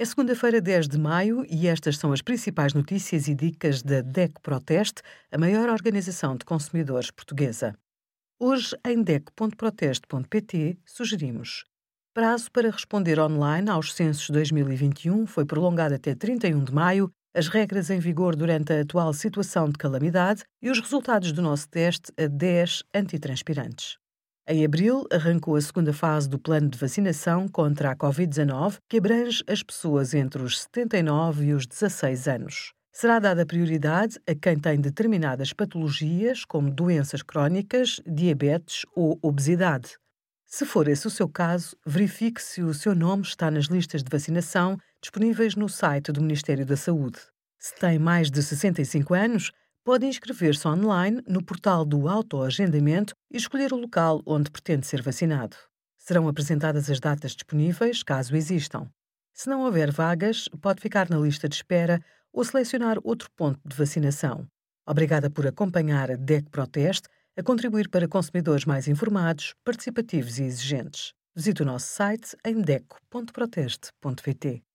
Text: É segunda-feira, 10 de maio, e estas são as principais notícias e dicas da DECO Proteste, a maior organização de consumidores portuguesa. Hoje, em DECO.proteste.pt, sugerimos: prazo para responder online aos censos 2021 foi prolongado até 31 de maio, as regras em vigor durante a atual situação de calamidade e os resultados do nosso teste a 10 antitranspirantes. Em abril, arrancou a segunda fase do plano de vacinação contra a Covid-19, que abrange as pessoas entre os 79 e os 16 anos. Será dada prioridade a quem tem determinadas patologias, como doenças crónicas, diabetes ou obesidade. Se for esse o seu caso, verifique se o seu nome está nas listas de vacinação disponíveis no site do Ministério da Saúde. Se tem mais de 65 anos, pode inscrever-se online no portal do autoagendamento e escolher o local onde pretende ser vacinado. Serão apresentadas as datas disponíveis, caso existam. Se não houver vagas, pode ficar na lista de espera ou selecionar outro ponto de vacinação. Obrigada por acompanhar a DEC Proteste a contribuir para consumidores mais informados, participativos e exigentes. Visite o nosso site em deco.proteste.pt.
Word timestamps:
É 0.00 0.04
segunda-feira, 0.04 0.60
10 0.60 0.86
de 0.86 0.96
maio, 0.96 1.44
e 1.50 1.66
estas 1.66 1.98
são 1.98 2.12
as 2.12 2.22
principais 2.22 2.72
notícias 2.72 3.26
e 3.26 3.34
dicas 3.34 3.82
da 3.82 4.00
DECO 4.00 4.40
Proteste, 4.40 5.02
a 5.28 5.36
maior 5.36 5.68
organização 5.68 6.36
de 6.36 6.44
consumidores 6.44 7.10
portuguesa. 7.10 7.76
Hoje, 8.38 8.76
em 8.86 9.02
DECO.proteste.pt, 9.02 10.78
sugerimos: 10.86 11.64
prazo 12.14 12.48
para 12.52 12.70
responder 12.70 13.18
online 13.18 13.68
aos 13.68 13.92
censos 13.92 14.30
2021 14.30 15.26
foi 15.26 15.44
prolongado 15.44 15.96
até 15.96 16.14
31 16.14 16.62
de 16.62 16.72
maio, 16.72 17.10
as 17.34 17.48
regras 17.48 17.90
em 17.90 17.98
vigor 17.98 18.36
durante 18.36 18.72
a 18.72 18.82
atual 18.82 19.12
situação 19.12 19.68
de 19.68 19.76
calamidade 19.76 20.44
e 20.62 20.70
os 20.70 20.78
resultados 20.78 21.32
do 21.32 21.42
nosso 21.42 21.68
teste 21.68 22.12
a 22.16 22.28
10 22.28 22.84
antitranspirantes. 22.94 23.98
Em 24.50 24.64
abril, 24.64 25.06
arrancou 25.12 25.56
a 25.56 25.60
segunda 25.60 25.92
fase 25.92 26.26
do 26.26 26.38
plano 26.38 26.70
de 26.70 26.78
vacinação 26.78 27.46
contra 27.46 27.90
a 27.90 27.94
Covid-19, 27.94 28.78
que 28.88 28.96
abrange 28.96 29.44
as 29.46 29.62
pessoas 29.62 30.14
entre 30.14 30.42
os 30.42 30.62
79 30.62 31.48
e 31.48 31.52
os 31.52 31.66
16 31.66 32.26
anos. 32.26 32.72
Será 32.90 33.18
dada 33.18 33.44
prioridade 33.44 34.18
a 34.26 34.34
quem 34.34 34.58
tem 34.58 34.80
determinadas 34.80 35.52
patologias, 35.52 36.46
como 36.46 36.70
doenças 36.70 37.20
crónicas, 37.20 38.00
diabetes 38.06 38.86
ou 38.96 39.18
obesidade. 39.20 39.98
Se 40.46 40.64
for 40.64 40.88
esse 40.88 41.06
o 41.06 41.10
seu 41.10 41.28
caso, 41.28 41.76
verifique 41.84 42.40
se 42.40 42.62
o 42.62 42.72
seu 42.72 42.94
nome 42.94 43.24
está 43.24 43.50
nas 43.50 43.66
listas 43.66 44.02
de 44.02 44.08
vacinação 44.10 44.78
disponíveis 44.98 45.56
no 45.56 45.68
site 45.68 46.10
do 46.10 46.22
Ministério 46.22 46.64
da 46.64 46.74
Saúde. 46.74 47.18
Se 47.58 47.74
tem 47.74 47.98
mais 47.98 48.30
de 48.30 48.42
65 48.42 49.12
anos, 49.12 49.52
pode 49.88 50.04
inscrever-se 50.04 50.68
online 50.68 51.22
no 51.26 51.42
portal 51.42 51.82
do 51.82 52.08
autoagendamento 52.08 53.14
e 53.32 53.38
escolher 53.38 53.72
o 53.72 53.78
local 53.78 54.20
onde 54.26 54.50
pretende 54.50 54.86
ser 54.86 55.00
vacinado. 55.00 55.56
Serão 55.96 56.28
apresentadas 56.28 56.90
as 56.90 57.00
datas 57.00 57.32
disponíveis, 57.32 58.02
caso 58.02 58.36
existam. 58.36 58.86
Se 59.32 59.48
não 59.48 59.62
houver 59.62 59.90
vagas, 59.90 60.46
pode 60.60 60.82
ficar 60.82 61.08
na 61.08 61.16
lista 61.16 61.48
de 61.48 61.54
espera 61.54 62.04
ou 62.30 62.44
selecionar 62.44 62.98
outro 63.02 63.30
ponto 63.34 63.58
de 63.66 63.74
vacinação. 63.74 64.46
Obrigada 64.86 65.30
por 65.30 65.46
acompanhar 65.46 66.10
a 66.10 66.16
DEC 66.16 66.50
Proteste 66.50 67.08
a 67.34 67.42
contribuir 67.42 67.88
para 67.88 68.06
consumidores 68.06 68.66
mais 68.66 68.88
informados, 68.88 69.54
participativos 69.64 70.38
e 70.38 70.42
exigentes. 70.42 71.14
Visite 71.34 71.62
o 71.62 71.64
nosso 71.64 71.86
site 71.86 72.36
em 72.44 72.60
deco.proteste.pt. 72.60 74.67